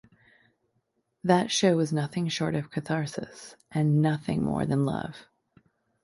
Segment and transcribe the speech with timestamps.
[1.23, 5.27] That show was nothing short of catharsis and nothing more than love.